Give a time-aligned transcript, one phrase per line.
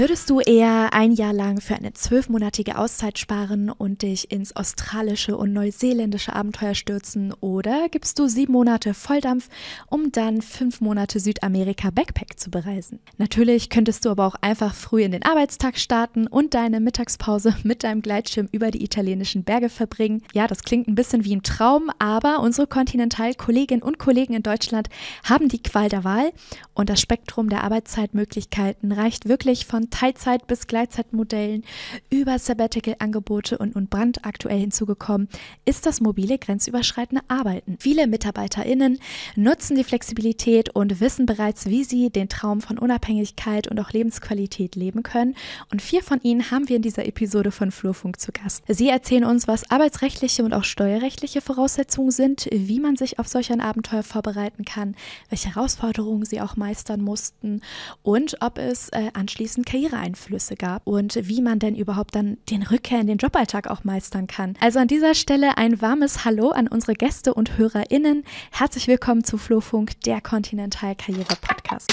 [0.00, 5.36] Würdest du eher ein Jahr lang für eine zwölfmonatige Auszeit sparen und dich ins australische
[5.36, 9.50] und neuseeländische Abenteuer stürzen oder gibst du sieben Monate Volldampf,
[9.90, 13.00] um dann fünf Monate Südamerika Backpack zu bereisen?
[13.18, 17.84] Natürlich könntest du aber auch einfach früh in den Arbeitstag starten und deine Mittagspause mit
[17.84, 20.22] deinem Gleitschirm über die italienischen Berge verbringen.
[20.32, 24.88] Ja, das klingt ein bisschen wie ein Traum, aber unsere Continental-Kolleginnen und Kollegen in Deutschland
[25.24, 26.32] haben die Qual der Wahl
[26.72, 31.64] und das Spektrum der Arbeitszeitmöglichkeiten reicht wirklich von Teilzeit- bis Gleitzeitmodellen
[32.10, 35.28] über Sabbatical-Angebote und, und brandaktuell hinzugekommen
[35.64, 37.76] ist das mobile grenzüberschreitende Arbeiten.
[37.78, 38.98] Viele MitarbeiterInnen
[39.36, 44.76] nutzen die Flexibilität und wissen bereits, wie sie den Traum von Unabhängigkeit und auch Lebensqualität
[44.76, 45.34] leben können.
[45.70, 48.64] Und vier von ihnen haben wir in dieser Episode von Flurfunk zu Gast.
[48.68, 53.52] Sie erzählen uns, was arbeitsrechtliche und auch steuerrechtliche Voraussetzungen sind, wie man sich auf solch
[53.52, 54.94] ein Abenteuer vorbereiten kann,
[55.28, 57.60] welche Herausforderungen sie auch meistern mussten
[58.02, 63.00] und ob es äh, anschließend Karriereeinflüsse gab und wie man denn überhaupt dann den Rückkehr
[63.00, 64.54] in den Joballtag auch meistern kann.
[64.60, 68.24] Also an dieser Stelle ein warmes Hallo an unsere Gäste und HörerInnen.
[68.50, 71.90] Herzlich willkommen zu Flurfunk, der Continental Karriere Podcast.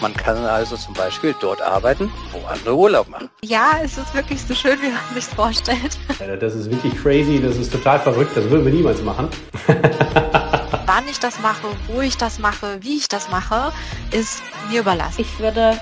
[0.00, 3.30] Man kann also zum Beispiel dort arbeiten, wo andere Urlaub machen.
[3.42, 5.98] Ja, es ist wirklich so schön, wie man sich vorstellt.
[6.40, 9.28] Das ist wirklich crazy, das ist total verrückt, das würden wir niemals machen.
[10.86, 13.72] Wann ich das mache, wo ich das mache, wie ich das mache,
[14.10, 15.22] ist mir überlassen.
[15.22, 15.80] Ich würde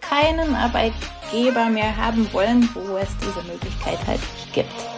[0.00, 4.20] keinen Arbeitgeber mehr haben wollen, wo es diese Möglichkeit halt
[4.52, 4.95] gibt.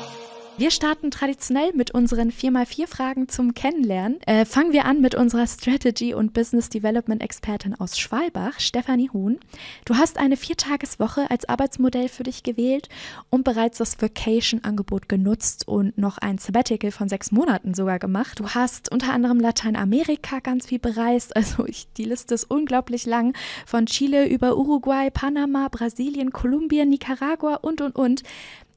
[0.59, 4.21] Wir starten traditionell mit unseren 4x4 Fragen zum Kennenlernen.
[4.23, 9.39] Äh, fangen wir an mit unserer Strategy- und Business Development Expertin aus Schwalbach, Stefanie Huhn.
[9.85, 12.89] Du hast eine Viertageswoche als Arbeitsmodell für dich gewählt
[13.31, 18.41] und bereits das Vacation-Angebot genutzt und noch ein Sabbatical von sechs Monaten sogar gemacht.
[18.41, 21.37] Du hast unter anderem Lateinamerika ganz viel bereist.
[21.39, 23.33] Also ich, die Liste ist unglaublich lang.
[23.65, 28.25] Von Chile über Uruguay, Panama, Brasilien, Kolumbien, Nicaragua und, und, und.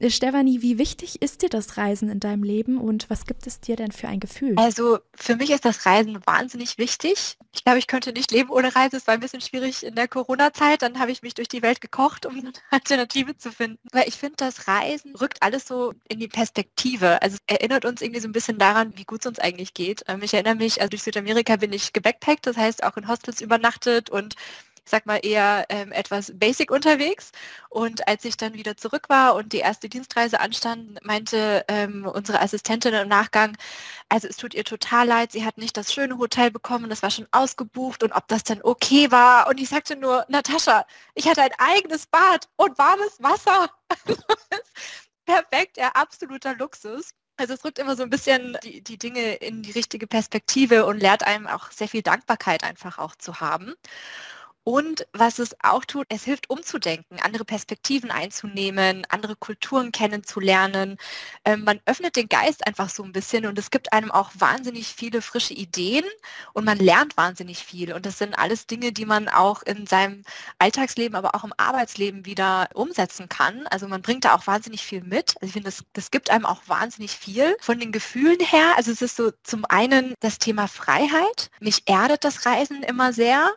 [0.10, 3.76] Stefanie, wie wichtig ist dir das Reisen in deinem Leben und was gibt es dir
[3.76, 4.56] denn für ein Gefühl?
[4.58, 7.38] Also für mich ist das Reisen wahnsinnig wichtig.
[7.54, 8.98] Ich glaube, ich könnte nicht leben ohne Reise.
[8.98, 10.82] Es war ein bisschen schwierig in der Corona-Zeit.
[10.82, 13.80] Dann habe ich mich durch die Welt gekocht, um eine Alternative zu finden.
[13.92, 17.22] Weil ich finde, das Reisen rückt alles so in die Perspektive.
[17.22, 20.04] Also es erinnert uns irgendwie so ein bisschen daran, wie gut es uns eigentlich geht.
[20.08, 23.42] Ähm, ich erinnere mich, also durch Südamerika bin ich gebackpackt, das heißt auch in Hostels
[23.42, 24.36] übernachtet und
[24.92, 27.32] sag mal, eher ähm, etwas basic unterwegs.
[27.70, 32.42] Und als ich dann wieder zurück war und die erste Dienstreise anstand, meinte ähm, unsere
[32.42, 33.58] Assistentin im Nachgang,
[34.10, 37.12] also es tut ihr total leid, sie hat nicht das schöne Hotel bekommen, das war
[37.12, 39.48] schon ausgebucht und ob das dann okay war.
[39.48, 40.86] Und ich sagte nur, Natascha,
[41.16, 43.70] ich hatte ein eigenes Bad und warmes Wasser.
[45.26, 47.14] Perfekt, ja, absoluter Luxus.
[47.38, 51.00] Also es rückt immer so ein bisschen die, die Dinge in die richtige Perspektive und
[51.00, 53.74] lehrt einem auch sehr viel Dankbarkeit einfach auch zu haben.
[54.64, 60.98] Und was es auch tut, es hilft umzudenken, andere Perspektiven einzunehmen, andere Kulturen kennenzulernen.
[61.46, 64.88] Ähm, man öffnet den Geist einfach so ein bisschen und es gibt einem auch wahnsinnig
[64.88, 66.06] viele frische Ideen
[66.54, 67.92] und man lernt wahnsinnig viel.
[67.92, 70.24] Und das sind alles Dinge, die man auch in seinem
[70.60, 73.66] Alltagsleben, aber auch im Arbeitsleben wieder umsetzen kann.
[73.68, 75.34] Also man bringt da auch wahnsinnig viel mit.
[75.42, 78.74] Also ich finde, das, das gibt einem auch wahnsinnig viel von den Gefühlen her.
[78.78, 81.50] Also es ist so zum einen das Thema Freiheit.
[81.60, 83.52] Mich erdet das Reisen immer sehr.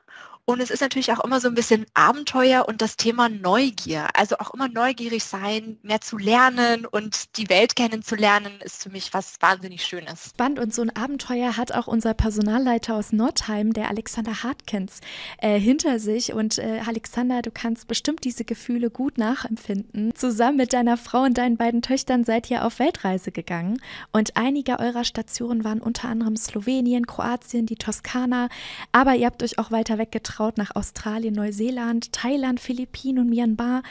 [0.47, 4.09] Und es ist natürlich auch immer so ein bisschen Abenteuer und das Thema Neugier.
[4.13, 9.15] Also auch immer neugierig sein, mehr zu lernen und die Welt kennenzulernen, ist für mich
[9.15, 10.33] was wahnsinnig Schönes.
[10.35, 15.01] Spannend und so ein Abenteuer hat auch unser Personalleiter aus Nordheim, der Alexander Hartkens,
[15.39, 16.35] äh, hinter sich.
[16.35, 20.15] Und äh, Alexander, du kannst bestimmt diese Gefühle gut nachempfinden.
[20.15, 23.81] Zusammen mit deiner Frau und deinen beiden Töchtern seid ihr auf Weltreise gegangen.
[24.13, 28.51] Und einige eurer Stationen waren unter anderem Slowenien, Kroatien, die Toskana.
[28.93, 33.85] Aber ihr habt euch auch weiter weggetragen getraut nach Australien, Neuseeland, Thailand, Philippinen und Myanmar.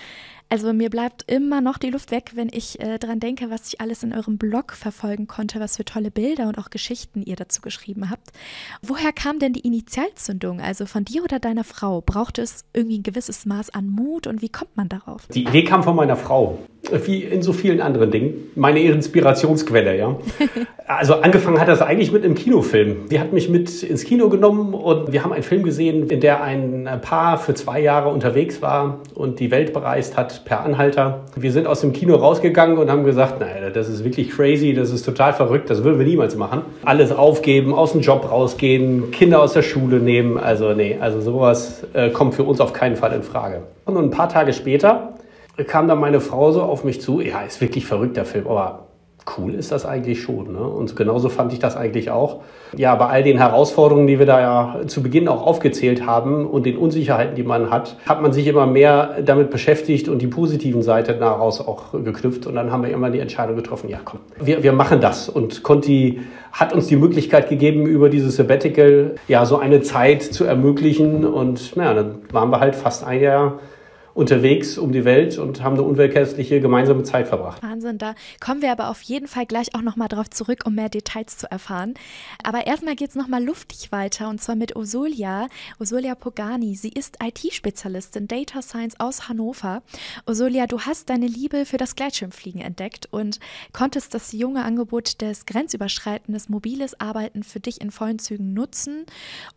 [0.49, 3.79] Also mir bleibt immer noch die Luft weg, wenn ich äh, daran denke, was ich
[3.79, 7.61] alles in eurem Blog verfolgen konnte, was für tolle Bilder und auch Geschichten ihr dazu
[7.61, 8.31] geschrieben habt.
[8.81, 10.59] Woher kam denn die Initialzündung?
[10.59, 12.01] Also von dir oder deiner Frau?
[12.01, 15.25] Braucht es irgendwie ein gewisses Maß an Mut und wie kommt man darauf?
[15.27, 16.59] Die Idee kam von meiner Frau
[17.05, 20.15] wie in so vielen anderen Dingen, meine Inspirationsquelle, ja.
[20.85, 23.07] Also angefangen hat das eigentlich mit einem Kinofilm.
[23.09, 26.43] Die hat mich mit ins Kino genommen und wir haben einen Film gesehen, in der
[26.43, 31.21] ein Paar für zwei Jahre unterwegs war und die Welt bereist hat per Anhalter.
[31.37, 34.91] Wir sind aus dem Kino rausgegangen und haben gesagt, naja, das ist wirklich crazy, das
[34.91, 36.63] ist total verrückt, das würden wir niemals machen.
[36.83, 41.87] Alles aufgeben, aus dem Job rausgehen, Kinder aus der Schule nehmen, also nee, also sowas
[41.93, 43.63] äh, kommt für uns auf keinen Fall in Frage.
[43.85, 45.13] Und ein paar Tage später
[45.67, 48.87] kam dann meine Frau so auf mich zu, ja, ist wirklich verrückt der Film, aber
[49.37, 50.53] cool ist das eigentlich schon.
[50.53, 50.59] Ne?
[50.59, 52.41] Und genauso fand ich das eigentlich auch.
[52.75, 56.65] Ja, bei all den Herausforderungen, die wir da ja zu Beginn auch aufgezählt haben und
[56.65, 60.81] den Unsicherheiten, die man hat, hat man sich immer mehr damit beschäftigt und die positiven
[60.81, 62.47] Seiten daraus auch geknüpft.
[62.47, 65.29] Und dann haben wir immer die Entscheidung getroffen, ja komm, wir, wir machen das.
[65.29, 66.21] Und Conti
[66.51, 71.25] hat uns die Möglichkeit gegeben, über dieses Sabbatical ja so eine Zeit zu ermöglichen.
[71.25, 73.59] Und ja, dann waren wir halt fast ein Jahr
[74.13, 77.63] unterwegs um die Welt und haben eine unverkennliche gemeinsame Zeit verbracht.
[77.63, 80.89] Wahnsinn, da kommen wir aber auf jeden Fall gleich auch nochmal drauf zurück, um mehr
[80.89, 81.95] Details zu erfahren.
[82.43, 85.47] Aber erstmal geht es nochmal luftig weiter und zwar mit Osolia,
[85.79, 86.75] Osolia Pogani.
[86.75, 89.81] Sie ist IT-Spezialistin Data Science aus Hannover.
[90.27, 93.39] Osolia, du hast deine Liebe für das Gleitschirmfliegen entdeckt und
[93.71, 99.05] konntest das junge Angebot des grenzüberschreitendes mobiles Arbeiten für dich in vollen Zügen nutzen,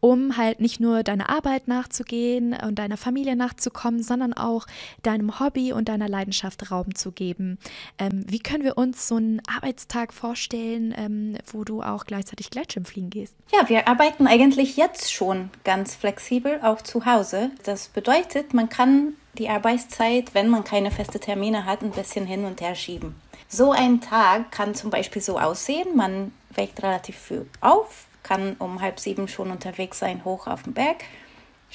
[0.01, 4.67] um halt nicht nur deiner Arbeit nachzugehen und deiner Familie nachzukommen, sondern auch auch
[5.03, 7.59] deinem Hobby und deiner Leidenschaft Raum zu geben.
[7.99, 13.11] Ähm, wie können wir uns so einen Arbeitstag vorstellen, ähm, wo du auch gleichzeitig Gleitschirmfliegen
[13.11, 13.35] gehst?
[13.53, 17.51] Ja, wir arbeiten eigentlich jetzt schon ganz flexibel, auch zu Hause.
[17.65, 22.45] Das bedeutet, man kann die Arbeitszeit, wenn man keine feste Termine hat, ein bisschen hin
[22.45, 23.15] und her schieben.
[23.49, 28.81] So ein Tag kann zum Beispiel so aussehen, man weckt relativ früh auf, kann um
[28.81, 31.05] halb sieben schon unterwegs sein, hoch auf dem Berg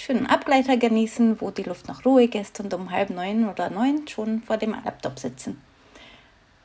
[0.02, 4.08] schönen Abgleiter genießen, wo die Luft noch ruhig ist und um halb neun oder neun
[4.08, 5.62] schon vor dem Laptop sitzen.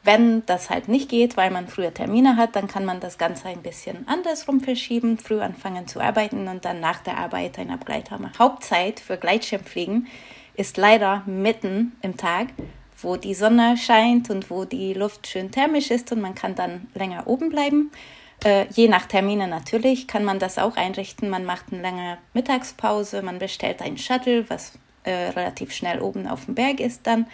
[0.02, 3.48] Wenn das halt nicht geht, weil man früher Termine hat, dann kann man das Ganze
[3.48, 8.18] ein bisschen andersrum verschieben, früh anfangen zu arbeiten und dann nach der Arbeit einen Abgleiter
[8.18, 8.38] machen.
[8.38, 10.06] Hauptzeit für Gleitschirmfliegen
[10.54, 12.48] ist leider mitten im Tag,
[13.02, 16.86] wo die Sonne scheint und wo die Luft schön thermisch ist und man kann dann
[16.94, 17.90] länger oben bleiben.
[18.44, 21.30] Äh, je nach Termine natürlich kann man das auch einrichten.
[21.30, 26.46] Man macht eine lange Mittagspause, man bestellt einen Shuttle, was äh, relativ schnell oben auf
[26.46, 27.26] dem Berg ist, dann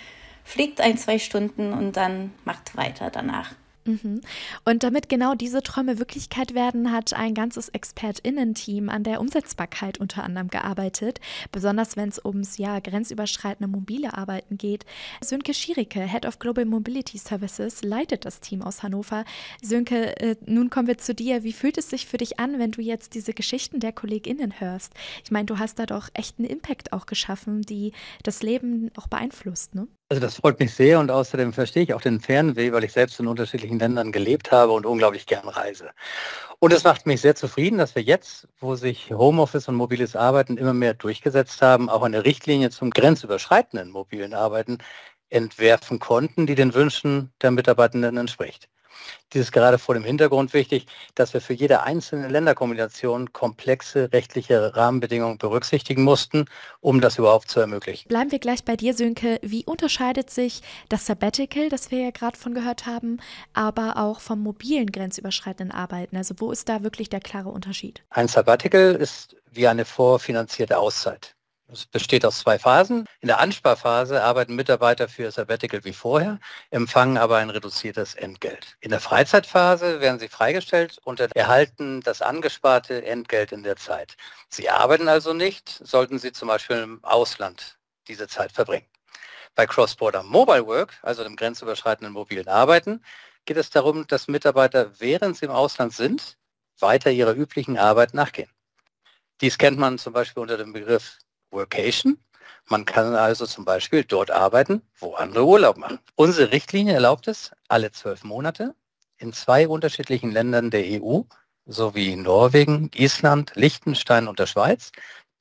[0.45, 3.55] fliegt ein, zwei Stunden und dann macht weiter danach.
[3.84, 4.20] Mhm.
[4.64, 10.23] Und damit genau diese Träume Wirklichkeit werden, hat ein ganzes ExpertInnen-Team an der Umsetzbarkeit unter
[10.23, 11.20] anderem gearbeitet,
[11.50, 14.84] besonders wenn es ums ja, grenzüberschreitende mobile Arbeiten geht.
[15.20, 19.25] Sönke Schierike, Head of Global Mobility Services, leitet das Team aus Hannover.
[19.61, 21.43] Sönke, äh, nun kommen wir zu dir.
[21.43, 24.93] Wie fühlt es sich für dich an, wenn du jetzt diese Geschichten der KollegInnen hörst?
[25.25, 27.93] Ich meine, du hast da doch echt einen Impact auch geschaffen, die
[28.23, 29.88] das Leben auch beeinflusst, ne?
[30.09, 33.19] Also das freut mich sehr und außerdem verstehe ich auch den Fernweh, weil ich selbst
[33.19, 35.91] in unterschiedlichen Ländern gelebt habe und unglaublich gern reise.
[36.59, 40.59] Und es macht mich sehr zufrieden, dass wir jetzt, wo sich Homeoffice und mobiles Arbeiten
[40.59, 44.79] immer mehr durchgesetzt haben, auch eine Richtlinie zum grenzüberschreitenden mobilen Arbeiten
[45.31, 48.69] entwerfen konnten, die den Wünschen der Mitarbeitenden entspricht.
[49.33, 54.77] Dies ist gerade vor dem Hintergrund wichtig, dass wir für jede einzelne Länderkombination komplexe rechtliche
[54.77, 56.47] Rahmenbedingungen berücksichtigen mussten,
[56.81, 58.09] um das überhaupt zu ermöglichen.
[58.09, 59.39] Bleiben wir gleich bei dir, Sönke.
[59.43, 63.19] Wie unterscheidet sich das Sabbatical, das wir ja gerade von gehört haben,
[63.55, 66.17] aber auch vom mobilen grenzüberschreitenden Arbeiten?
[66.17, 68.03] Also wo ist da wirklich der klare Unterschied?
[68.11, 71.35] Ein Sabbatical ist wie eine vorfinanzierte Auszeit.
[71.73, 73.07] Es besteht aus zwei Phasen.
[73.23, 76.39] In der Ansparphase arbeiten Mitarbeiter für Sabbatical wie vorher,
[76.71, 78.77] empfangen aber ein reduziertes Entgelt.
[78.81, 84.19] In der Freizeitphase werden sie freigestellt und erhalten das angesparte Entgelt in der Zeit.
[84.51, 88.87] Sie arbeiten also nicht, sollten sie zum Beispiel im Ausland diese Zeit verbringen.
[89.55, 93.03] Bei Cross-Border Mobile Work, also dem grenzüberschreitenden mobilen Arbeiten,
[93.47, 96.37] geht es darum, dass Mitarbeiter, während sie im Ausland sind,
[96.79, 98.51] weiter ihrer üblichen Arbeit nachgehen.
[99.41, 101.19] Dies kennt man zum Beispiel unter dem Begriff
[101.53, 102.19] Workation.
[102.67, 105.99] Man kann also zum Beispiel dort arbeiten, wo andere Urlaub machen.
[106.15, 108.75] Unsere Richtlinie erlaubt es, alle zwölf Monate
[109.19, 111.23] in zwei unterschiedlichen Ländern der EU
[111.67, 114.91] sowie Norwegen, Island, Liechtenstein und der Schweiz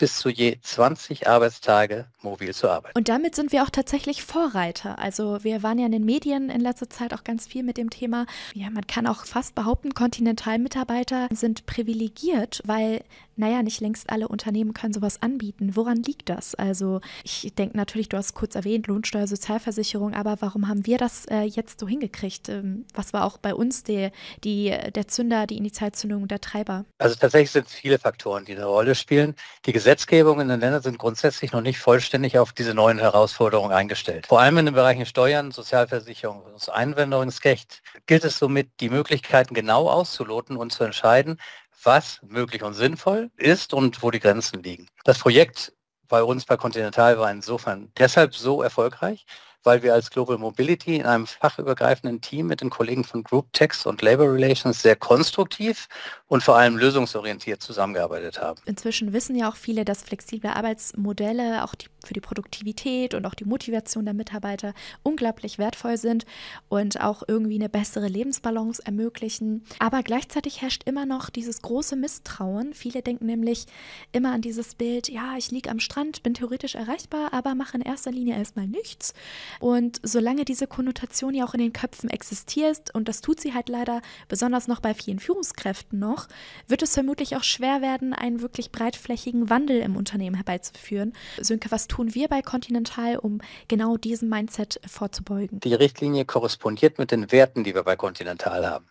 [0.01, 2.97] bis zu je 20 Arbeitstage mobil zu arbeiten.
[2.97, 4.97] Und damit sind wir auch tatsächlich Vorreiter.
[4.97, 7.91] Also wir waren ja in den Medien in letzter Zeit auch ganz viel mit dem
[7.91, 8.25] Thema.
[8.55, 13.03] Ja, man kann auch fast behaupten, Kontinentalmitarbeiter sind privilegiert, weil
[13.41, 15.75] naja, nicht längst alle Unternehmen können sowas anbieten.
[15.75, 16.53] Woran liegt das?
[16.53, 21.25] Also ich denke natürlich, du hast kurz erwähnt, Lohnsteuer, Sozialversicherung, aber warum haben wir das
[21.25, 22.49] äh, jetzt so hingekriegt?
[22.49, 24.11] Ähm, was war auch bei uns der,
[24.43, 26.85] die, der Zünder, die Initialzündung, der Treiber?
[26.99, 29.35] Also tatsächlich sind es viele Faktoren, die eine Rolle spielen.
[29.65, 34.25] Die Gesetzgebung in den Ländern sind grundsätzlich noch nicht vollständig auf diese neuen Herausforderungen eingestellt.
[34.25, 39.89] Vor allem in den Bereichen Steuern, Sozialversicherung und Einwanderungsrecht gilt es somit, die Möglichkeiten genau
[39.89, 41.41] auszuloten und zu entscheiden,
[41.83, 44.87] was möglich und sinnvoll ist und wo die Grenzen liegen.
[45.03, 45.73] Das Projekt
[46.07, 49.25] bei uns bei Continental war insofern deshalb so erfolgreich,
[49.63, 53.85] weil wir als Global Mobility in einem fachübergreifenden Team mit den Kollegen von Group Tax
[53.85, 55.87] und Labor Relations sehr konstruktiv
[56.27, 58.61] und vor allem lösungsorientiert zusammengearbeitet haben.
[58.65, 63.35] Inzwischen wissen ja auch viele, dass flexible Arbeitsmodelle auch die, für die Produktivität und auch
[63.35, 66.25] die Motivation der Mitarbeiter unglaublich wertvoll sind
[66.69, 69.63] und auch irgendwie eine bessere Lebensbalance ermöglichen.
[69.79, 72.73] Aber gleichzeitig herrscht immer noch dieses große Misstrauen.
[72.73, 73.65] Viele denken nämlich
[74.11, 77.83] immer an dieses Bild, ja, ich liege am Strand, bin theoretisch erreichbar, aber mache in
[77.83, 79.13] erster Linie erstmal nichts.
[79.59, 83.69] Und solange diese Konnotation ja auch in den Köpfen existiert, und das tut sie halt
[83.69, 86.27] leider besonders noch bei vielen Führungskräften noch,
[86.67, 91.13] wird es vermutlich auch schwer werden, einen wirklich breitflächigen Wandel im Unternehmen herbeizuführen.
[91.39, 95.59] Sönke, was tun wir bei Continental, um genau diesem Mindset vorzubeugen?
[95.59, 98.87] Die Richtlinie korrespondiert mit den Werten, die wir bei Continental haben.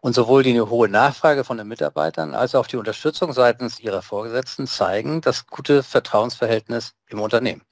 [0.00, 4.66] Und sowohl die hohe Nachfrage von den Mitarbeitern als auch die Unterstützung seitens ihrer Vorgesetzten
[4.66, 7.62] zeigen das gute Vertrauensverhältnis im Unternehmen.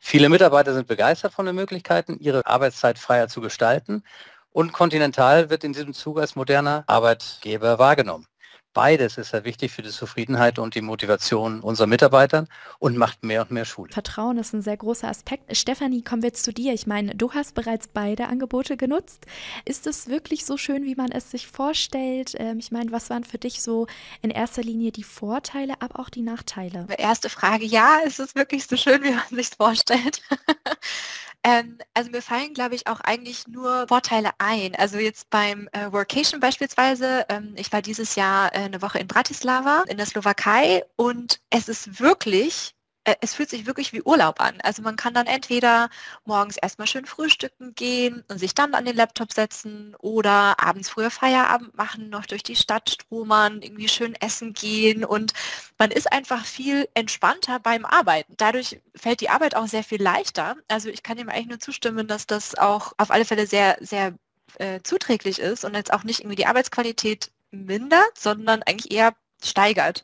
[0.00, 4.04] Viele Mitarbeiter sind begeistert von den Möglichkeiten, ihre Arbeitszeit freier zu gestalten
[4.52, 8.27] und Continental wird in diesem Zuge als moderner Arbeitgeber wahrgenommen.
[8.74, 12.46] Beides ist ja wichtig für die Zufriedenheit und die Motivation unserer Mitarbeiter
[12.78, 13.92] und macht mehr und mehr Schule.
[13.92, 15.56] Vertrauen ist ein sehr großer Aspekt.
[15.56, 16.74] Stefanie, kommen wir jetzt zu dir.
[16.74, 19.26] Ich meine, du hast bereits beide Angebote genutzt.
[19.64, 22.34] Ist es wirklich so schön, wie man es sich vorstellt?
[22.36, 23.86] Ähm, ich meine, was waren für dich so
[24.22, 26.86] in erster Linie die Vorteile, aber auch die Nachteile?
[26.98, 30.22] Erste Frage, ja, ist es wirklich so schön, wie man sich vorstellt?
[31.44, 34.74] Ähm, also mir fallen, glaube ich, auch eigentlich nur Vorteile ein.
[34.74, 39.06] Also jetzt beim äh, Workation beispielsweise, ähm, ich war dieses Jahr äh, eine Woche in
[39.06, 42.74] Bratislava in der Slowakei und es ist wirklich
[43.20, 44.58] es fühlt sich wirklich wie Urlaub an.
[44.62, 45.90] Also man kann dann entweder
[46.24, 51.10] morgens erstmal schön frühstücken gehen und sich dann an den Laptop setzen oder abends früher
[51.10, 55.32] Feierabend machen, noch durch die Stadt stromern, irgendwie schön essen gehen und
[55.78, 58.34] man ist einfach viel entspannter beim Arbeiten.
[58.36, 60.56] Dadurch fällt die Arbeit auch sehr viel leichter.
[60.68, 64.14] Also ich kann dem eigentlich nur zustimmen, dass das auch auf alle Fälle sehr, sehr
[64.58, 70.02] äh, zuträglich ist und jetzt auch nicht irgendwie die Arbeitsqualität mindert, sondern eigentlich eher steigert.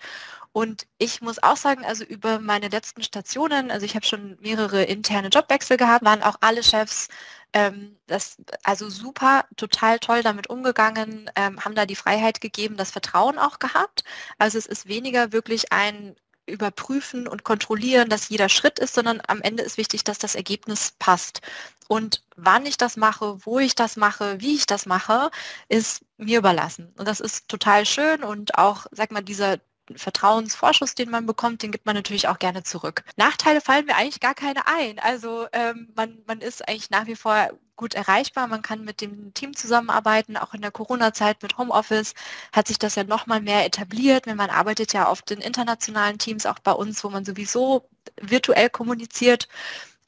[0.54, 4.84] Und ich muss auch sagen, also über meine letzten Stationen, also ich habe schon mehrere
[4.84, 7.08] interne Jobwechsel gehabt, waren auch alle Chefs
[7.52, 12.92] ähm, das, also super, total toll damit umgegangen, ähm, haben da die Freiheit gegeben, das
[12.92, 14.04] Vertrauen auch gehabt.
[14.38, 16.14] Also es ist weniger wirklich ein
[16.46, 20.92] überprüfen und kontrollieren, dass jeder Schritt ist, sondern am Ende ist wichtig, dass das Ergebnis
[21.00, 21.40] passt.
[21.88, 25.30] Und wann ich das mache, wo ich das mache, wie ich das mache,
[25.68, 26.92] ist mir überlassen.
[26.96, 29.58] Und das ist total schön und auch, sag mal, dieser
[29.96, 33.04] Vertrauensvorschuss, den man bekommt, den gibt man natürlich auch gerne zurück.
[33.16, 34.98] Nachteile fallen mir eigentlich gar keine ein.
[34.98, 38.46] Also ähm, man, man ist eigentlich nach wie vor gut erreichbar.
[38.46, 40.36] Man kann mit dem Team zusammenarbeiten.
[40.36, 42.14] Auch in der Corona-Zeit mit Homeoffice
[42.52, 44.26] hat sich das ja noch mal mehr etabliert.
[44.26, 47.88] Man arbeitet ja oft in internationalen Teams, auch bei uns, wo man sowieso
[48.20, 49.48] virtuell kommuniziert.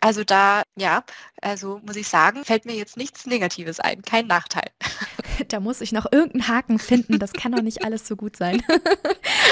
[0.06, 1.02] Also da, ja,
[1.42, 4.70] also muss ich sagen, fällt mir jetzt nichts Negatives ein, kein Nachteil.
[5.48, 8.62] Da muss ich noch irgendeinen Haken finden, das kann doch nicht alles so gut sein.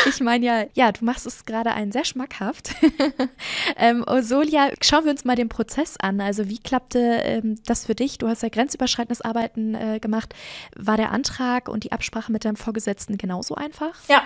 [0.07, 2.75] Ich meine ja, ja, du machst es gerade einen sehr schmackhaft.
[3.77, 6.21] ähm, Osolia, schauen wir uns mal den Prozess an.
[6.21, 8.19] Also wie klappte ähm, das für dich?
[8.19, 10.35] Du hast ja grenzüberschreitendes Arbeiten äh, gemacht.
[10.77, 13.95] War der Antrag und die Absprache mit deinem Vorgesetzten genauso einfach?
[14.09, 14.23] Ja,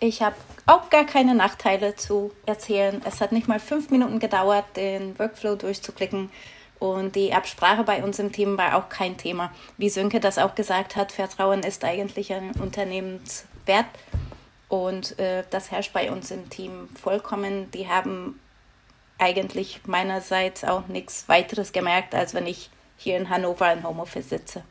[0.00, 0.36] ich habe
[0.66, 3.00] auch gar keine Nachteile zu erzählen.
[3.04, 6.30] Es hat nicht mal fünf Minuten gedauert, den Workflow durchzuklicken.
[6.78, 9.52] Und die Absprache bei uns im Team war auch kein Thema.
[9.78, 13.86] Wie Sönke das auch gesagt hat, Vertrauen ist eigentlich ein Unternehmenswert.
[14.68, 17.70] Und äh, das herrscht bei uns im Team vollkommen.
[17.70, 18.40] Die haben
[19.18, 24.64] eigentlich meinerseits auch nichts weiteres gemerkt, als wenn ich hier in Hannover in Homeoffice sitze.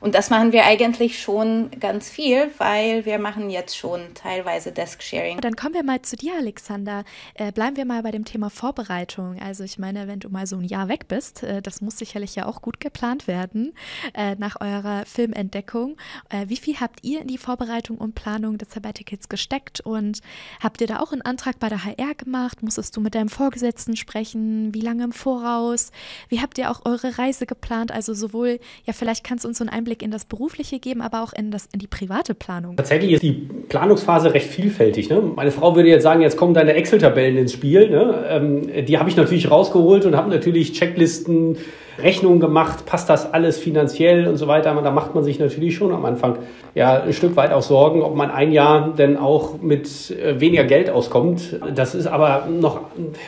[0.00, 5.40] Und das machen wir eigentlich schon ganz viel, weil wir machen jetzt schon teilweise Desk-Sharing.
[5.40, 7.04] Dann kommen wir mal zu dir, Alexander.
[7.34, 9.38] Äh, bleiben wir mal bei dem Thema Vorbereitung.
[9.40, 12.36] Also ich meine, wenn du mal so ein Jahr weg bist, äh, das muss sicherlich
[12.36, 13.74] ja auch gut geplant werden
[14.14, 15.96] äh, nach eurer Filmentdeckung.
[16.28, 20.20] Äh, wie viel habt ihr in die Vorbereitung und Planung des Sabbaticals gesteckt und
[20.62, 22.62] habt ihr da auch einen Antrag bei der HR gemacht?
[22.62, 24.74] Musstest du mit deinem Vorgesetzten sprechen?
[24.74, 25.90] Wie lange im Voraus?
[26.28, 27.90] Wie habt ihr auch eure Reise geplant?
[27.90, 31.00] Also sowohl, ja, vielleicht kannst du uns so einen Einblick Einblick in das Berufliche geben,
[31.00, 32.76] aber auch in, das, in die private Planung.
[32.76, 35.08] Tatsächlich ist die Planungsphase recht vielfältig.
[35.08, 35.22] Ne?
[35.34, 37.88] Meine Frau würde jetzt sagen, jetzt kommen deine Excel-Tabellen ins Spiel.
[37.88, 38.24] Ne?
[38.28, 41.56] Ähm, die habe ich natürlich rausgeholt und habe natürlich Checklisten
[42.02, 44.74] Rechnungen gemacht, passt das alles finanziell und so weiter.
[44.82, 46.38] Da macht man sich natürlich schon am Anfang
[46.74, 50.64] ja ein Stück weit auch Sorgen, ob man ein Jahr denn auch mit äh, weniger
[50.64, 51.58] Geld auskommt.
[51.74, 52.82] Das ist aber noch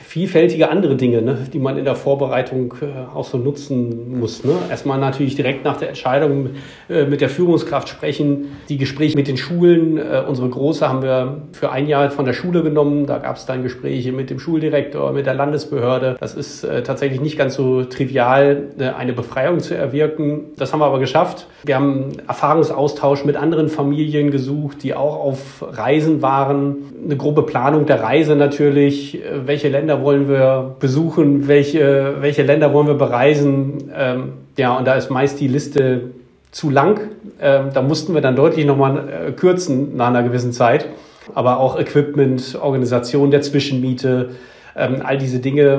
[0.05, 4.45] vielfältige andere Dinge, ne, die man in der Vorbereitung äh, auch so nutzen muss.
[4.45, 4.53] Ne?
[4.71, 6.51] Erstmal natürlich direkt nach der Entscheidung
[6.89, 10.01] äh, mit der Führungskraft sprechen, die Gespräche mit den Schulen.
[10.29, 13.07] Unsere Große haben wir für ein Jahr von der Schule genommen.
[13.07, 16.17] Da gab es dann Gespräche mit dem Schuldirektor, mit der Landesbehörde.
[16.21, 20.47] Das ist tatsächlich nicht ganz so trivial, eine Befreiung zu erwirken.
[20.57, 21.47] Das haben wir aber geschafft.
[21.65, 26.77] Wir haben Erfahrungsaustausch mit anderen Familien gesucht, die auch auf Reisen waren.
[27.05, 29.21] Eine grobe Planung der Reise natürlich.
[29.45, 31.49] Welche Länder wollen wir besuchen?
[31.49, 33.91] Welche, welche Länder wollen wir bereisen?
[33.97, 36.11] Ähm, ja, und da ist meist die Liste
[36.51, 37.01] zu lang.
[37.41, 40.89] Ähm, da mussten wir dann deutlich nochmal äh, kürzen nach einer gewissen Zeit.
[41.35, 44.31] Aber auch Equipment, Organisation der Zwischenmiete,
[44.77, 45.75] ähm, all diese Dinge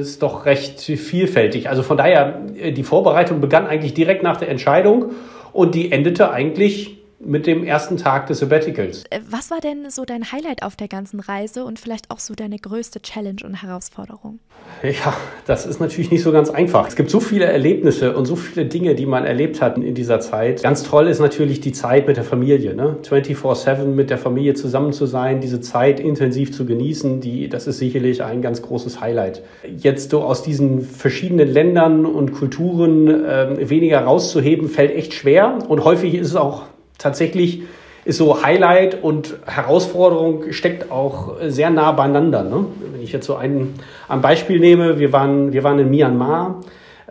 [0.00, 1.68] ist doch recht vielfältig.
[1.68, 5.12] Also von daher, äh, die Vorbereitung begann eigentlich direkt nach der Entscheidung
[5.52, 9.04] und die endete eigentlich mit dem ersten Tag des Sabbaticals.
[9.10, 12.34] Äh, was war denn so dein Highlight auf der ganzen Reise und vielleicht auch so
[12.34, 14.38] deine größte Challenge und Herausforderung?
[14.82, 16.86] Ja, das ist natürlich nicht so ganz einfach.
[16.88, 20.20] Es gibt so viele Erlebnisse und so viele Dinge, die man erlebt hat in dieser
[20.20, 20.62] Zeit.
[20.62, 22.74] Ganz toll ist natürlich die Zeit mit der Familie.
[22.74, 22.96] Ne?
[23.02, 27.78] 24-7 mit der Familie zusammen zu sein, diese Zeit intensiv zu genießen, die, das ist
[27.78, 29.42] sicherlich ein ganz großes Highlight.
[29.78, 35.58] Jetzt so aus diesen verschiedenen Ländern und Kulturen äh, weniger rauszuheben, fällt echt schwer.
[35.68, 36.64] Und häufig ist es auch
[36.98, 37.62] tatsächlich
[38.04, 42.44] ist so Highlight und Herausforderung steckt auch sehr nah beieinander.
[42.44, 42.66] Ne?
[42.92, 43.74] Wenn ich jetzt so ein,
[44.08, 46.60] ein Beispiel nehme, wir waren, wir waren in Myanmar,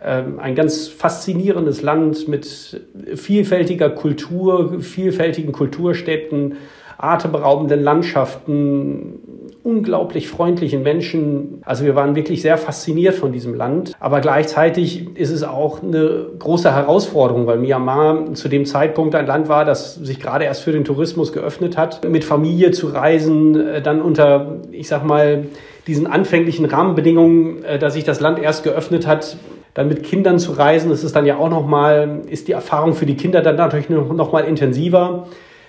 [0.02, 2.80] ähm, ein ganz faszinierendes Land mit
[3.14, 6.56] vielfältiger Kultur, vielfältigen Kulturstädten,
[6.98, 9.20] atemberaubenden Landschaften,
[9.66, 11.60] unglaublich freundlichen Menschen.
[11.64, 13.94] Also wir waren wirklich sehr fasziniert von diesem Land.
[13.98, 19.48] Aber gleichzeitig ist es auch eine große Herausforderung, weil Myanmar zu dem Zeitpunkt ein Land
[19.48, 22.08] war, das sich gerade erst für den Tourismus geöffnet hat.
[22.08, 25.46] Mit Familie zu reisen, äh, dann unter, ich sag mal,
[25.88, 29.36] diesen anfänglichen Rahmenbedingungen, äh, dass sich das Land erst geöffnet hat,
[29.74, 33.04] dann mit Kindern zu reisen, das ist dann ja auch nochmal, ist die Erfahrung für
[33.04, 35.26] die Kinder dann natürlich noch mal intensiver.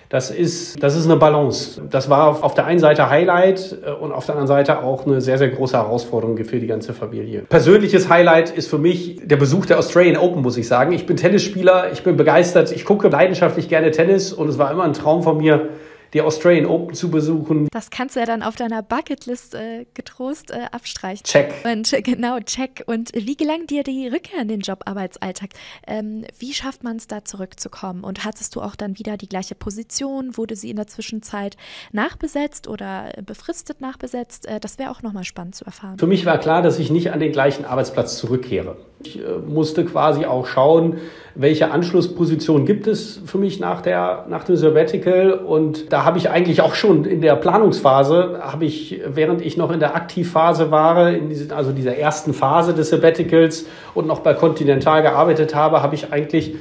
[0.08, 1.82] Das ist, das ist eine Balance.
[1.90, 5.20] Das war auf der einen Seite Highlight äh, und auf der anderen Seite auch eine
[5.20, 7.42] sehr, sehr große Herausforderung für die ganze Familie.
[7.48, 10.92] Persönliches Highlight ist für mich der Besuch der Australian Open, muss ich sagen.
[10.92, 14.84] Ich bin Tennisspieler, ich bin begeistert, ich gucke leidenschaftlich gerne Tennis und es war immer
[14.84, 15.68] ein Traum von mir,
[16.12, 17.68] die Australian Open zu besuchen.
[17.72, 21.24] Das kannst du ja dann auf deiner Bucketlist äh, getrost äh, abstreichen.
[21.24, 21.52] Check.
[21.64, 22.84] Und äh, genau, check.
[22.86, 25.50] Und wie gelang dir die Rückkehr in den Jobarbeitsalltag?
[25.86, 28.04] Ähm, wie schafft man es da zurückzukommen?
[28.04, 30.36] Und hattest du auch dann wieder die gleiche Position?
[30.36, 31.56] Wurde sie in der Zwischenzeit
[31.92, 34.46] nachbesetzt oder befristet nachbesetzt?
[34.46, 35.98] Äh, das wäre auch nochmal spannend zu erfahren.
[35.98, 38.76] Für mich war klar, dass ich nicht an den gleichen Arbeitsplatz zurückkehre.
[39.04, 40.98] Ich äh, musste quasi auch schauen,
[41.34, 45.32] welche Anschlussposition gibt es für mich nach, der, nach dem Sabbatical.
[45.32, 49.70] Und da habe ich eigentlich auch schon in der Planungsphase, habe ich, während ich noch
[49.70, 54.34] in der Aktivphase war, in diese, also dieser ersten Phase des Sabbaticals und noch bei
[54.34, 56.56] Continental gearbeitet habe, habe ich eigentlich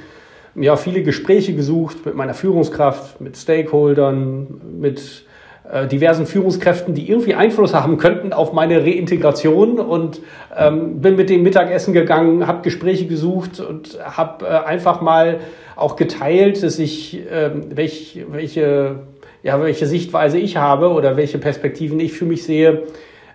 [0.53, 5.25] ja, viele Gespräche gesucht mit meiner Führungskraft, mit Stakeholdern, mit
[5.91, 10.21] diversen Führungskräften, die irgendwie Einfluss haben könnten auf meine Reintegration und
[10.57, 15.39] ähm, bin mit dem Mittagessen gegangen, habe Gespräche gesucht und habe äh, einfach mal
[15.75, 18.99] auch geteilt, dass ich äh, welch, welche
[19.43, 22.83] ja welche Sichtweise ich habe oder welche Perspektiven ich für mich sehe,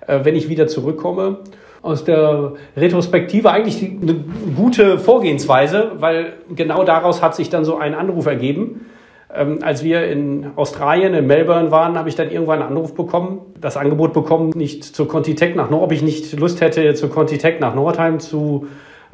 [0.06, 1.38] äh, wenn ich wieder zurückkomme.
[1.82, 4.24] Aus der Retrospektive eigentlich eine
[4.56, 8.91] gute Vorgehensweise, weil genau daraus hat sich dann so ein Anruf ergeben ähm,
[9.32, 13.76] als wir in Australien, in Melbourne waren, habe ich dann irgendwann einen Anruf bekommen, das
[13.76, 17.74] Angebot bekommen, nicht zur Contitech nach Nord, ob ich nicht Lust hätte, zur Contitech nach
[17.74, 18.66] Nordheim zu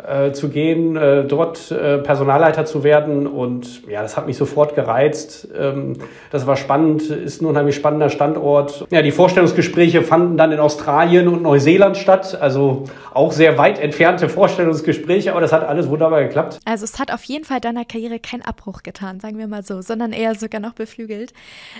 [0.07, 3.27] äh, zu gehen, äh, dort äh, Personalleiter zu werden.
[3.27, 5.49] Und ja, das hat mich sofort gereizt.
[5.59, 5.95] Ähm,
[6.31, 8.87] das war spannend, ist ein unheimlich spannender Standort.
[8.91, 12.39] Ja, die Vorstellungsgespräche fanden dann in Australien und Neuseeland statt.
[12.41, 16.61] Also auch sehr weit entfernte Vorstellungsgespräche, aber das hat alles wunderbar geklappt.
[16.65, 19.83] Also es hat auf jeden Fall deiner Karriere keinen Abbruch getan, sagen wir mal so,
[19.83, 21.33] sondern eher sogar noch beflügelt.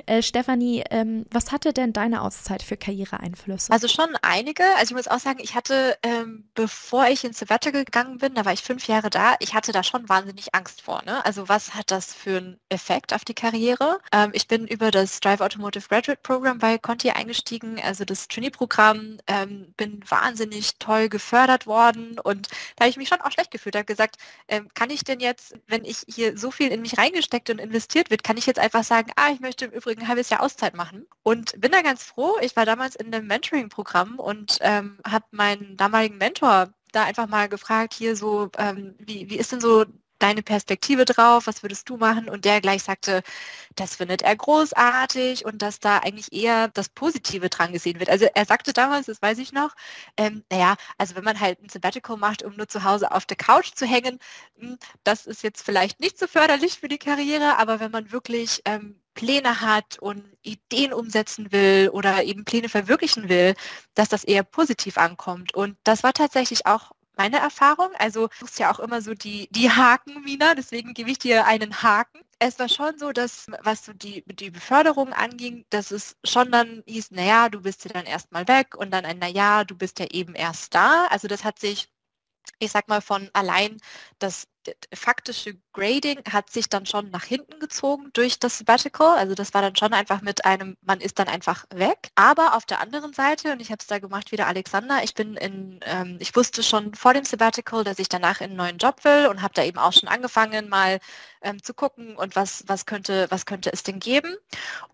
[0.07, 3.73] Äh, Stefanie, ähm, was hatte denn deine Auszeit für Karriereeinflüsse?
[3.73, 4.65] Also schon einige.
[4.79, 8.35] Also ich muss auch sagen, ich hatte, ähm, bevor ich ins Sabbatical gegangen gegangen bin,
[8.35, 11.03] da war ich fünf Jahre da, ich hatte da schon wahnsinnig Angst vor.
[11.05, 11.25] Ne?
[11.25, 14.01] Also was hat das für einen Effekt auf die Karriere?
[14.13, 19.19] Ähm, ich bin über das Drive Automotive Graduate Program bei Conti eingestiegen, also das Trainee-Programm,
[19.27, 23.77] ähm, bin wahnsinnig toll gefördert worden und da habe ich mich schon auch schlecht gefühlt,
[23.77, 24.17] habe gesagt,
[24.49, 28.11] ähm, kann ich denn jetzt, wenn ich hier so viel in mich reingesteckt und investiert
[28.11, 30.75] wird, kann ich jetzt einfach sagen, ah, ich möchte im Übrigen ein halbes Jahr Auszeit
[30.75, 32.37] machen und bin da ganz froh.
[32.41, 37.49] Ich war damals in einem Mentoring-Programm und ähm, habe meinen damaligen Mentor da einfach mal
[37.49, 39.85] gefragt, hier so, ähm, wie, wie ist denn so
[40.19, 42.29] deine Perspektive drauf, was würdest du machen?
[42.29, 43.23] Und der gleich sagte,
[43.77, 48.11] das findet er großartig und dass da eigentlich eher das Positive dran gesehen wird.
[48.11, 49.75] Also er sagte damals, das weiß ich noch,
[50.17, 53.37] ähm, naja, also wenn man halt ein Sabbatical macht, um nur zu Hause auf der
[53.37, 54.19] Couch zu hängen,
[54.59, 58.63] hm, das ist jetzt vielleicht nicht so förderlich für die Karriere, aber wenn man wirklich
[58.65, 63.55] ähm, Pläne hat und Ideen umsetzen will oder eben Pläne verwirklichen will,
[63.95, 65.55] dass das eher positiv ankommt.
[65.55, 67.91] Und das war tatsächlich auch meine Erfahrung.
[67.99, 71.47] Also du suchst ja auch immer so die, die Haken, Mina, deswegen gebe ich dir
[71.47, 72.21] einen Haken.
[72.39, 76.83] Es war schon so, dass was so die, die Beförderung anging, dass es schon dann
[76.87, 80.07] hieß, naja, du bist ja dann erstmal weg und dann ein, naja, du bist ja
[80.11, 81.07] eben erst da.
[81.09, 81.89] Also das hat sich
[82.59, 83.79] ich sag mal, von allein
[84.19, 84.47] das
[84.93, 89.17] faktische Grading hat sich dann schon nach hinten gezogen durch das Sabbatical.
[89.17, 92.11] Also das war dann schon einfach mit einem, man ist dann einfach weg.
[92.15, 95.15] Aber auf der anderen Seite, und ich habe es da gemacht wie der Alexander, ich
[95.15, 98.79] bin in, ähm, ich wusste schon vor dem Sabbatical, dass ich danach in einen neuen
[98.79, 100.99] Job will und habe da eben auch schon angefangen, mal
[101.43, 104.37] ähm, zu gucken und was, was könnte, was könnte es denn geben.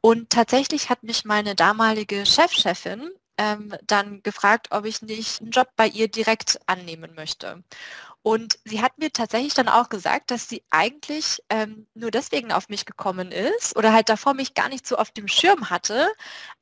[0.00, 5.68] Und tatsächlich hat mich meine damalige Chefchefin ähm, dann gefragt, ob ich nicht einen Job
[5.76, 7.62] bei ihr direkt annehmen möchte.
[8.24, 12.70] Und sie hat mir tatsächlich dann auch gesagt, dass sie eigentlich ähm, nur deswegen auf
[12.70, 16.08] mich gekommen ist oder halt davor mich gar nicht so auf dem Schirm hatte,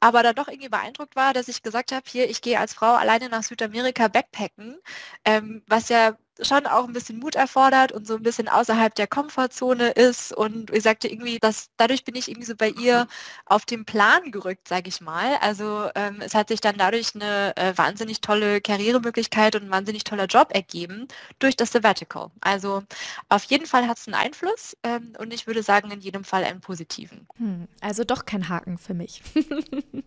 [0.01, 2.95] aber dann doch irgendwie beeindruckt war, dass ich gesagt habe, hier, ich gehe als Frau
[2.95, 4.77] alleine nach Südamerika backpacken,
[5.25, 9.07] ähm, was ja schon auch ein bisschen Mut erfordert und so ein bisschen außerhalb der
[9.07, 10.33] Komfortzone ist.
[10.35, 13.07] Und ich sagte irgendwie, dass dadurch bin ich irgendwie so bei ihr
[13.47, 15.37] auf den Plan gerückt, sage ich mal.
[15.41, 20.05] Also ähm, es hat sich dann dadurch eine äh, wahnsinnig tolle Karrieremöglichkeit und ein wahnsinnig
[20.05, 21.07] toller Job ergeben
[21.39, 22.31] durch das Sabbatical.
[22.41, 22.83] Also
[23.29, 26.45] auf jeden Fall hat es einen Einfluss ähm, und ich würde sagen, in jedem Fall
[26.45, 27.27] einen positiven.
[27.39, 29.23] Hm, also doch kein Haken für mich.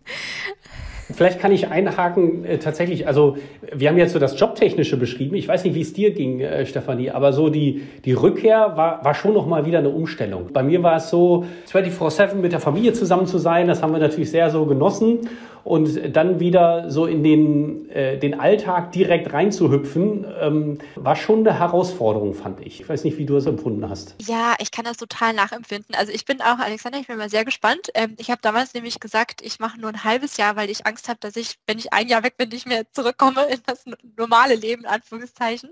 [1.14, 3.36] Vielleicht kann ich einhaken, äh, tatsächlich, also
[3.72, 5.36] wir haben jetzt so das Jobtechnische beschrieben.
[5.36, 9.04] Ich weiß nicht, wie es dir ging, äh, Stefanie, aber so die, die Rückkehr war,
[9.04, 10.52] war schon nochmal wieder eine Umstellung.
[10.52, 14.00] Bei mir war es so, 24-7 mit der Familie zusammen zu sein, das haben wir
[14.00, 15.28] natürlich sehr so genossen
[15.66, 21.58] und dann wieder so in den, äh, den Alltag direkt reinzuhüpfen, ähm, war schon eine
[21.58, 22.80] Herausforderung, fand ich.
[22.80, 24.14] Ich weiß nicht, wie du es empfunden hast.
[24.24, 25.96] Ja, ich kann das total nachempfinden.
[25.96, 27.88] Also ich bin auch, Alexander, ich bin mal sehr gespannt.
[27.94, 31.08] Ähm, ich habe damals nämlich gesagt, ich mache nur ein halbes Jahr, weil ich Angst
[31.08, 34.54] habe, dass ich, wenn ich ein Jahr weg bin, nicht mehr zurückkomme in das normale
[34.54, 35.70] Leben, in Anführungszeichen.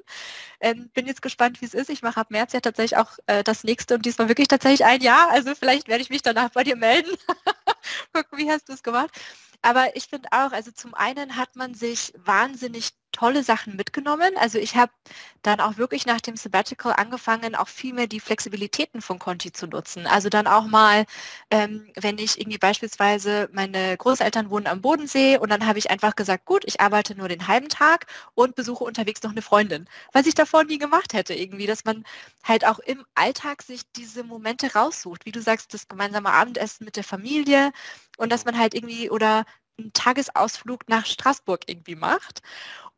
[0.59, 1.89] Ähm, bin jetzt gespannt, wie es ist.
[1.89, 5.03] Ich mache ab März ja tatsächlich auch äh, das nächste und diesmal wirklich tatsächlich ein
[5.03, 5.31] Jahr.
[5.31, 7.13] Also vielleicht werde ich mich danach bei dir melden.
[8.13, 9.11] Gucken, wie hast du es gemacht?
[9.65, 14.33] Aber ich finde auch, also zum einen hat man sich wahnsinnig tolle Sachen mitgenommen.
[14.39, 14.93] Also ich habe
[15.43, 19.67] dann auch wirklich nach dem Sabbatical angefangen, auch viel mehr die Flexibilitäten von Conti zu
[19.67, 20.07] nutzen.
[20.07, 21.07] Also dann auch mal,
[21.51, 26.17] ähm, wenn ich irgendwie beispielsweise, meine Großeltern wohnen am Bodensee und dann habe ich einfach
[26.17, 30.27] gesagt, gut, ich arbeite nur den halben Tag und besuche unterwegs noch eine Freundin, was
[30.27, 32.05] ich davor nie gemacht hätte irgendwie, dass man
[32.45, 35.27] halt auch im Alltag sich diese Momente raussucht.
[35.27, 37.73] Wie du sagst, das gemeinsame Abendessen mit der Familie
[38.19, 39.45] und dass man halt irgendwie oder
[39.79, 42.43] einen Tagesausflug nach Straßburg irgendwie macht.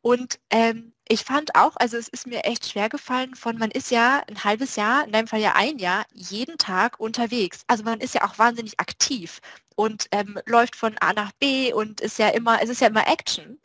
[0.07, 3.91] Und ähm, ich fand auch, also es ist mir echt schwer gefallen von, man ist
[3.91, 7.65] ja ein halbes Jahr, in deinem Fall ja ein Jahr, jeden Tag unterwegs.
[7.67, 9.41] Also man ist ja auch wahnsinnig aktiv
[9.75, 13.09] und ähm, läuft von A nach B und ist ja immer, es ist ja immer
[13.09, 13.59] Action.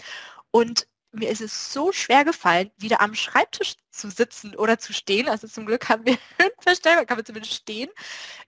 [0.50, 5.30] Und mir ist es so schwer gefallen, wieder am Schreibtisch zu sitzen oder zu stehen.
[5.30, 7.92] Also zum Glück haben wir einen Verstellbar, kann man zumindest stehen.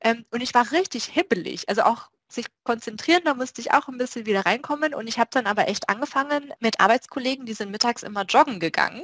[0.01, 1.69] Ähm, und ich war richtig hibbelig.
[1.69, 5.29] Also auch sich konzentrieren, da musste ich auch ein bisschen wieder reinkommen und ich habe
[5.31, 9.03] dann aber echt angefangen mit Arbeitskollegen, die sind mittags immer joggen gegangen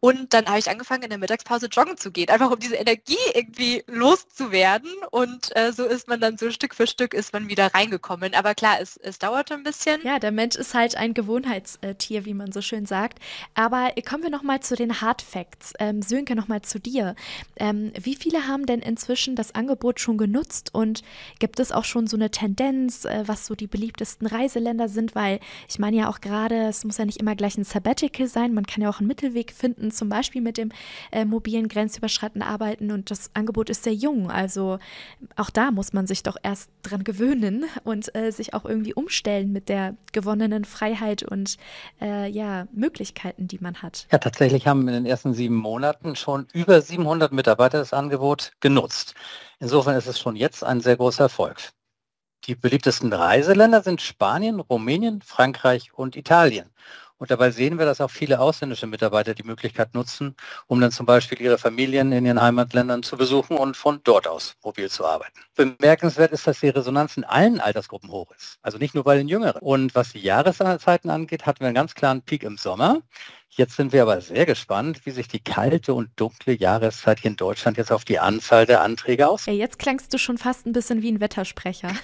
[0.00, 3.16] und dann habe ich angefangen in der Mittagspause joggen zu gehen, einfach um diese Energie
[3.34, 7.74] irgendwie loszuwerden und äh, so ist man dann so Stück für Stück ist man wieder
[7.74, 10.00] reingekommen, aber klar, es, es dauerte ein bisschen.
[10.04, 13.18] Ja, der Mensch ist halt ein Gewohnheitstier, wie man so schön sagt,
[13.54, 15.72] aber kommen wir nochmal zu den Hard Facts.
[15.78, 17.14] Ähm, Sönke, nochmal zu dir.
[17.56, 21.02] Ähm, wie viele haben denn inzwischen das Angebot schon genutzt und
[21.38, 25.14] gibt es auch schon so eine Tendenz Tendenz, äh, was so die beliebtesten Reiseländer sind,
[25.14, 28.54] weil ich meine ja auch gerade, es muss ja nicht immer gleich ein Sabbatical sein,
[28.54, 30.70] man kann ja auch einen Mittelweg finden, zum Beispiel mit dem
[31.10, 34.78] äh, mobilen grenzüberschreitenden Arbeiten und das Angebot ist sehr jung, also
[35.34, 39.52] auch da muss man sich doch erst dran gewöhnen und äh, sich auch irgendwie umstellen
[39.52, 41.56] mit der gewonnenen Freiheit und
[42.00, 44.06] äh, ja, Möglichkeiten, die man hat.
[44.12, 49.14] Ja, tatsächlich haben in den ersten sieben Monaten schon über 700 Mitarbeiter das Angebot genutzt.
[49.58, 51.56] Insofern ist es schon jetzt ein sehr großer Erfolg.
[52.44, 56.70] Die beliebtesten Reiseländer sind Spanien, Rumänien, Frankreich und Italien.
[57.18, 61.06] Und dabei sehen wir, dass auch viele ausländische Mitarbeiter die Möglichkeit nutzen, um dann zum
[61.06, 65.40] Beispiel ihre Familien in ihren Heimatländern zu besuchen und von dort aus mobil zu arbeiten.
[65.54, 68.58] Bemerkenswert ist, dass die Resonanz in allen Altersgruppen hoch ist.
[68.60, 69.62] Also nicht nur bei den Jüngeren.
[69.62, 73.00] Und was die Jahreszeiten angeht, hatten wir einen ganz klaren Peak im Sommer.
[73.56, 77.36] Jetzt sind wir aber sehr gespannt, wie sich die kalte und dunkle Jahreszeit hier in
[77.38, 79.46] Deutschland jetzt auf die Anzahl der Anträge aus.
[79.46, 81.88] Jetzt klangst du schon fast ein bisschen wie ein Wettersprecher.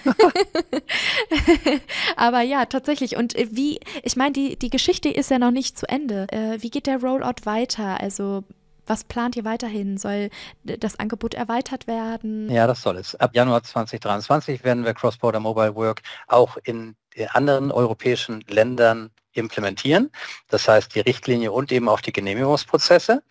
[2.17, 3.17] aber ja, tatsächlich.
[3.17, 6.27] Und äh, wie, ich meine, die, die Geschichte ist ja noch nicht zu Ende.
[6.31, 8.01] Äh, wie geht der Rollout weiter?
[8.01, 8.45] Also
[8.87, 9.99] was plant ihr weiterhin?
[9.99, 10.31] Soll
[10.65, 12.51] das Angebot erweitert werden?
[12.51, 13.15] Ja, das soll es.
[13.15, 16.97] Ab Januar 2023 werden wir Cross-Border Mobile Work auch in
[17.31, 20.11] anderen europäischen Ländern implementieren.
[20.49, 23.23] Das heißt, die Richtlinie und eben auch die Genehmigungsprozesse,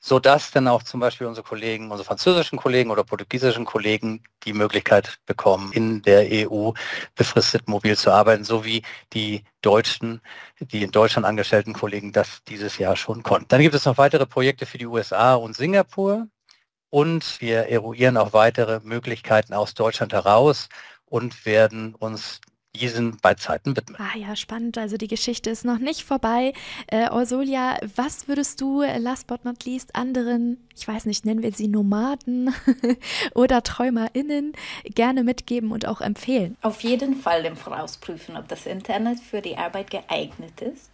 [0.00, 5.18] sodass dann auch zum Beispiel unsere Kollegen, unsere französischen Kollegen oder portugiesischen Kollegen die Möglichkeit
[5.26, 6.70] bekommen, in der EU
[7.14, 10.20] befristet mobil zu arbeiten, so wie die deutschen,
[10.60, 13.48] die in Deutschland angestellten Kollegen das dieses Jahr schon konnten.
[13.48, 16.28] Dann gibt es noch weitere Projekte für die USA und Singapur
[16.90, 20.68] und wir eruieren auch weitere Möglichkeiten aus Deutschland heraus
[21.06, 22.40] und werden uns
[22.76, 23.98] diesen bei Zeiten widmen.
[24.00, 24.78] Ah ja, spannend.
[24.78, 26.52] Also die Geschichte ist noch nicht vorbei.
[26.88, 31.42] Äh, Orsolia, was würdest du, äh, last but not least, anderen, ich weiß nicht, nennen
[31.42, 32.54] wir sie Nomaden
[33.34, 34.52] oder TräumerInnen,
[34.84, 36.56] gerne mitgeben und auch empfehlen?
[36.62, 40.90] Auf jeden Fall im Voraus prüfen, ob das Internet für die Arbeit geeignet ist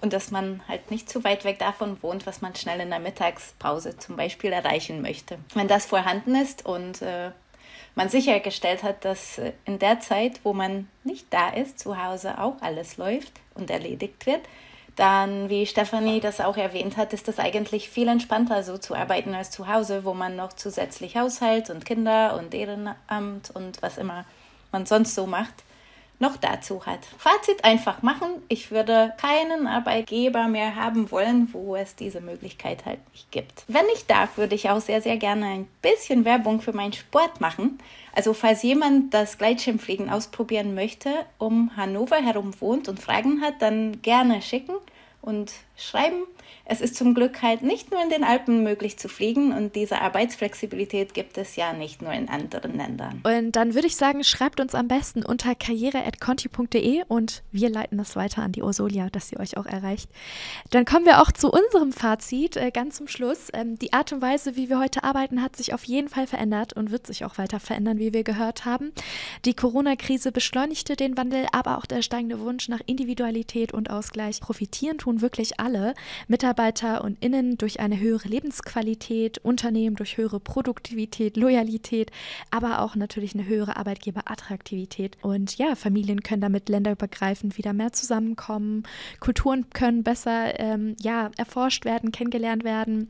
[0.00, 3.00] und dass man halt nicht zu weit weg davon wohnt, was man schnell in der
[3.00, 5.38] Mittagspause zum Beispiel erreichen möchte.
[5.54, 7.32] Wenn das vorhanden ist und äh,
[7.98, 12.38] man sichergestellt hat, dass äh, in der Zeit, wo man nicht da ist, zu Hause
[12.38, 14.40] auch alles läuft und erledigt wird,
[14.94, 19.34] dann, wie Stefanie das auch erwähnt hat, ist das eigentlich viel entspannter, so zu arbeiten
[19.34, 24.24] als zu Hause, wo man noch zusätzlich Haushalt und Kinder und Ehrenamt und was immer
[24.70, 25.64] man sonst so macht
[26.20, 27.00] noch dazu hat.
[27.16, 28.28] Fazit einfach machen.
[28.48, 33.64] Ich würde keinen Arbeitgeber mehr haben wollen, wo es diese Möglichkeit halt nicht gibt.
[33.68, 37.40] Wenn ich darf, würde ich auch sehr, sehr gerne ein bisschen Werbung für meinen Sport
[37.40, 37.78] machen.
[38.12, 44.02] Also falls jemand das Gleitschirmfliegen ausprobieren möchte, um Hannover herum wohnt und Fragen hat, dann
[44.02, 44.74] gerne schicken
[45.22, 46.24] und schreiben.
[46.70, 50.02] Es ist zum Glück halt nicht nur in den Alpen möglich zu fliegen und diese
[50.02, 53.22] Arbeitsflexibilität gibt es ja nicht nur in anderen Ländern.
[53.24, 58.16] Und dann würde ich sagen, schreibt uns am besten unter karriere.conti.de und wir leiten das
[58.16, 60.10] weiter an die Ursolia, dass sie euch auch erreicht.
[60.70, 63.48] Dann kommen wir auch zu unserem Fazit äh, ganz zum Schluss.
[63.54, 66.74] Ähm, die Art und Weise, wie wir heute arbeiten, hat sich auf jeden Fall verändert
[66.74, 68.92] und wird sich auch weiter verändern, wie wir gehört haben.
[69.46, 74.40] Die Corona-Krise beschleunigte den Wandel, aber auch der steigende Wunsch nach Individualität und Ausgleich.
[74.40, 75.94] Profitieren tun wirklich alle.
[76.26, 82.12] Mitarbeiter Mitarbeiter und Innen durch eine höhere Lebensqualität, Unternehmen durch höhere Produktivität, Loyalität,
[82.52, 85.18] aber auch natürlich eine höhere Arbeitgeberattraktivität.
[85.20, 88.84] Und ja, Familien können damit länderübergreifend wieder mehr zusammenkommen,
[89.18, 93.08] Kulturen können besser ähm, ja, erforscht werden, kennengelernt werden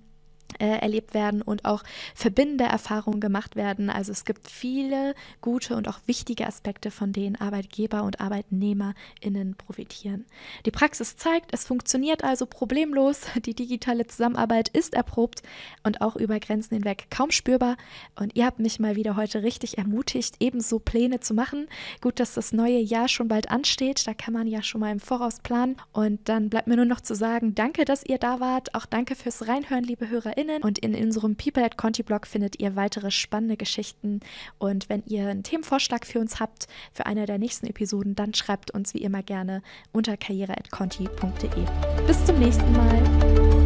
[0.58, 1.82] äh, erlebt werden und auch
[2.14, 3.90] verbindende Erfahrungen gemacht werden.
[3.90, 10.26] Also es gibt viele gute und auch wichtige Aspekte, von denen Arbeitgeber und ArbeitnehmerInnen profitieren.
[10.66, 13.22] Die Praxis zeigt, es funktioniert also problemlos.
[13.44, 15.42] Die digitale Zusammenarbeit ist erprobt
[15.82, 17.76] und auch über Grenzen hinweg kaum spürbar.
[18.16, 21.68] Und ihr habt mich mal wieder heute richtig ermutigt, ebenso Pläne zu machen.
[22.00, 24.06] Gut, dass das neue Jahr schon bald ansteht.
[24.06, 25.76] Da kann man ja schon mal im Voraus planen.
[25.92, 28.74] Und dann bleibt mir nur noch zu sagen, danke, dass ihr da wart.
[28.74, 30.62] Auch danke fürs Reinhören, liebe Hörer HörerInnen.
[30.62, 34.20] Und in unserem People at Conti Blog findet ihr weitere spannende Geschichten.
[34.58, 38.70] Und wenn ihr einen Themenvorschlag für uns habt, für eine der nächsten Episoden, dann schreibt
[38.70, 42.06] uns wie immer gerne unter karriere.conti.de.
[42.06, 43.57] Bis zum nächsten Mal.